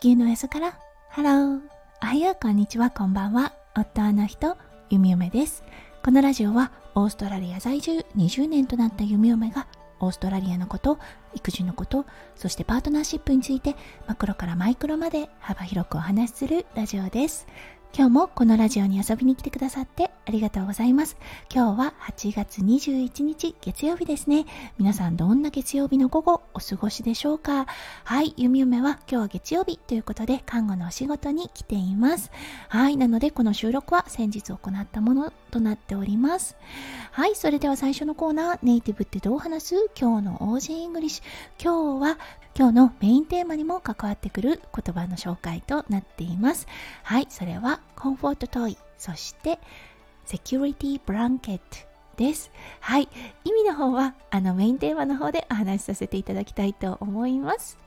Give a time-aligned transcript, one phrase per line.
[0.00, 0.78] 地球のおへそから。
[1.08, 1.60] ハロー
[2.04, 2.88] おはようこんにちは。
[2.88, 3.52] こんばんは。
[3.76, 4.56] 夫の人
[4.90, 5.64] ゆみおめです。
[6.04, 9.66] このラジオはオーストラリア在住20年となったゆみおめが
[9.98, 11.00] オーストラリアのこと
[11.34, 12.06] 育児のこと
[12.36, 13.74] そしてパートナーシップについて
[14.06, 17.48] マクロからマイクロまで幅広くお話しするラジオです。
[17.92, 21.16] 今日もこのラジオに遊びに来てくださってありがとうございます。
[21.50, 24.44] 今日は8月21日月曜日ですね。
[24.76, 27.64] 皆さんどんな月曜日の午後お過ごしでしょうか？
[28.04, 32.30] はい、ゆみゆめは今日は月曜日ということで看護のお仕事に来ています。
[32.68, 36.56] はい、なのでこの収録は先日行ったものとなっております。
[37.10, 39.90] はい、それでは最初のコーナー、ネイティブってどう話す？
[39.98, 41.64] 今日の Aussie English。
[41.64, 42.18] 今日は
[42.54, 46.66] 今日のメインテーマにも関わってくる言葉の紹介となっています。
[47.02, 49.58] はい、それは comfort toy、そして
[50.28, 51.62] security blanket
[52.18, 52.50] です。
[52.80, 53.08] はい。
[53.44, 57.78] 意味の方は、あのメインテーマの方でお話しさせていただきたいと思います。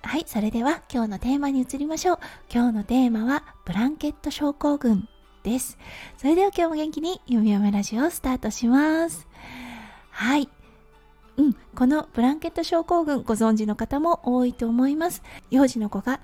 [0.00, 0.24] はい。
[0.26, 2.18] それでは今日のテーマに移りましょう。
[2.50, 5.10] 今日のテーマは、ブランケット症候群
[5.42, 5.76] です。
[6.16, 9.28] それでは今日も元気に、読み読めラジオをスタートします。
[10.08, 10.48] はい。
[11.36, 15.22] うん、このブランケット症候群ご存知の方も多いと思います。
[15.50, 16.20] 幼児の子が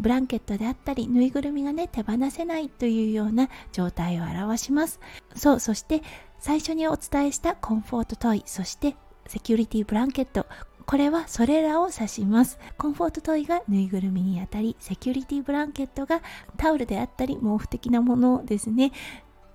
[0.00, 5.00] ブランケットであったりぬいぐるみがね手放せないというような状態を表します。
[5.36, 6.02] そう、そして
[6.38, 10.46] 最初にお伝えしたコンフォートトイ、そしてセキュリティブランケット、
[10.86, 12.58] これはそれらを指します。
[12.76, 16.20] コンフォートトイがぬいぐるみにあたり、セキュリティブランケットが
[16.56, 18.90] タオルであったり毛布的なものですね、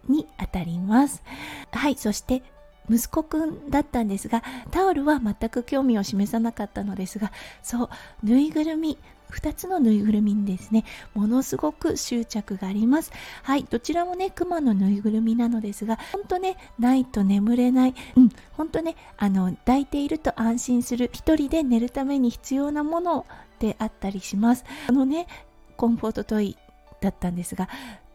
[0.08, 1.24] にあたります。
[1.72, 2.44] はい、そして
[2.90, 7.90] 息子くんだったんですがタオルは全く興味を示さなかったのですがそう
[8.24, 8.98] ぬいぐるみ
[9.32, 10.86] 2つのぬいぐるみにですね。
[11.14, 13.12] ものすごく執着があります。
[13.44, 17.96] はいどちらもねクマのぬいぐるみなのですが本当ねないと眠れない。
[18.16, 21.10] うん本当ねあの抱いていると安心する。
[21.12, 23.26] 一人で寝るために必要なもの
[23.60, 24.64] であったりします。
[24.88, 25.28] あのね
[25.76, 26.58] コンフォートトイ
[27.02, 27.68] だったんですが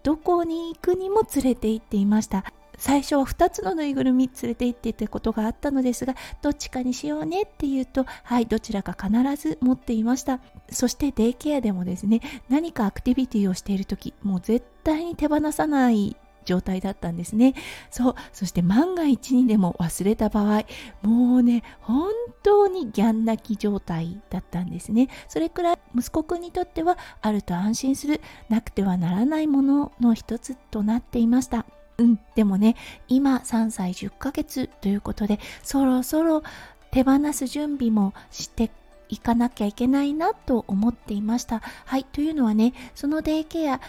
[0.02, 2.44] どこに行くにも連れて行っていました。
[2.80, 17.54] 最初は2つのぬいぐるみ連れて行っていたことがあったのですがどっちかにしようねって言うとはいどちらか必ず持っていましたそしてデイケアでもですね何かアクティビティをしている時もう絶対に手放さない状態だったんですね。
[17.90, 18.14] そう。
[18.32, 20.64] そして万が一にでも忘れた場合、
[21.02, 22.10] もうね、本
[22.42, 25.08] 当にギャン泣き状態だったんですね。
[25.28, 31.66] それくらい息子くんにとってはあると安心する、なくてはならないものの一つとなっていました。
[32.00, 32.76] うん、でもね、
[33.08, 36.42] 今3歳10ヶ月ということで、そろそろ
[36.90, 38.70] 手放す準備もして
[39.10, 41.60] いかなきゃいけないなと思っていました。
[41.84, 43.82] はい、というのはね、そのデイケア、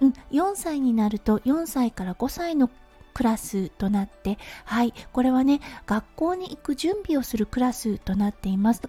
[0.00, 2.70] うん、4歳になると4歳から5歳の
[3.12, 8.80] クラスとなって、はい、これはね、学校に行く準備をするクラスとなっています。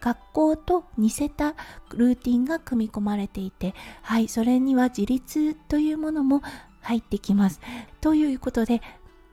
[0.00, 1.54] 学校と似せた
[1.88, 6.42] ルーティンが組み込まれていて、はい、それには自立というものも
[6.84, 7.60] 入ってきます。
[8.00, 8.80] ということで、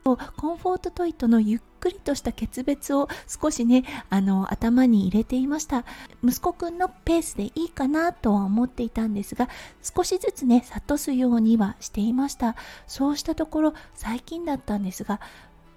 [0.04, 0.16] コン
[0.56, 5.84] フォートトイとのゆっくりとした決別を少しね、あの、頭に入れていました。
[6.24, 9.48] 息子くんのペースでいいかなとは思っていたんですが、
[9.80, 12.56] 少しずつね、諭すようにはしていました。
[12.88, 15.20] そうしたところ、最近だったんですが、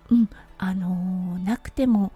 [0.10, 2.12] うん、あのー、なくても、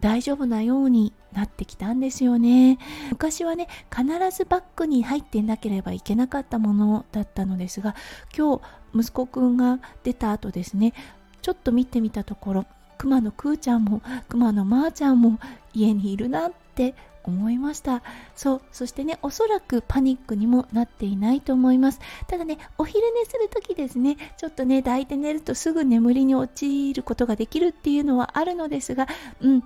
[0.00, 2.78] 大丈夫なようになってきたんですよね。
[3.10, 7.94] 昔はね必ずバッグに入っていなければいけなかったものだったのですが
[8.36, 8.62] 今日
[8.94, 10.94] 息子くんが出た後ですね
[11.42, 12.66] ちょっと見てみたところ
[12.96, 15.38] クマのクーちゃんもクマのまーちゃんも
[15.72, 16.94] 家にいるなって
[17.24, 18.02] 思いました。
[18.34, 22.00] そうそしてねおそらくパニックにもなっていないと思います。
[22.26, 29.06] ただねお昼寝する時ですねちょっとね抱いて寝るとすぐ眠りに陥ることができるっていうのはあるのですが
[29.42, 29.64] うん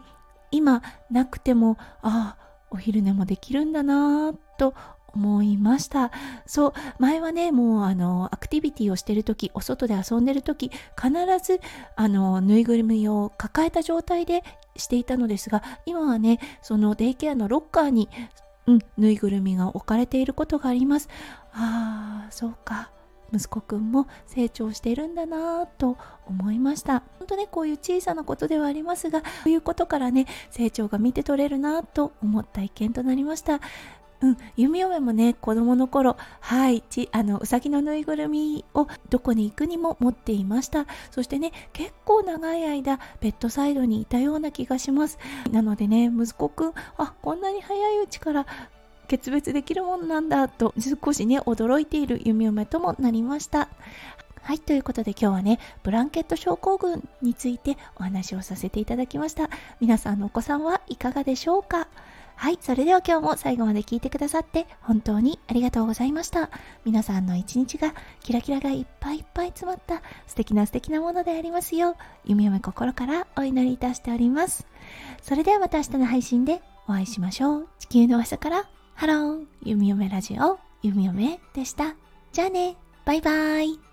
[0.52, 4.74] 今なくてもああお昼寝もできるんだなと
[5.14, 6.10] 思いました。
[6.46, 11.60] そう前はねもうあのアクティビティをしてる時お外で遊んでる時必ず
[11.96, 14.42] あのぬいぐるみを抱えた状態で
[14.76, 18.08] していたのですが今はねそのデイケアのロッカーに、
[18.66, 21.08] うん、ぬいぐるみが置かれていることがあります。
[21.52, 22.90] ああそうか。
[23.32, 25.96] 息子くんも成長してるんだなぁと
[26.26, 27.02] 思いました。
[27.18, 33.60] 本当ねこういう小さなことではありますがこういうことからね成長が見て取れるなと思った意見となりました。
[34.20, 40.86] うん、弓嫁もね子供の頃はいちあのうさぎのぬいぐるみをどこに行くにも持っていました。
[41.10, 45.18] そしてね結構長い間ベッドサイドにいたような気がします。
[45.50, 48.46] なのでね息子くんあこんなに早いうちから
[49.08, 53.68] 決別できるもんなんだと少しね驚いている弓嫁ともなりました
[54.42, 59.48] はい、ということで今日はね、ブランケット症候群についてお話をさせていただきました。
[59.78, 61.86] 皆さんのお子さんはいかがでしょうか？
[62.34, 66.50] はい、それでは今日も最後まで聞いてくださって本当にありがとうございました。
[66.84, 74.66] 皆さんの一日がキラキラがいっぱいいっぱい詰まった素敵な素敵なものでありますよう、夢嫁心からお祈りいたしております。
[75.22, 77.68] それではまた明日の配信でお会いしましょう。
[77.78, 81.96] 地球のおへそからハロー、ゆみおめラジオ、ゆみおめでした。
[82.32, 83.91] じゃあね、バイバイ。